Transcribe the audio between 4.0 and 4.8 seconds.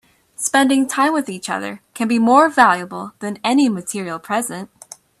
present.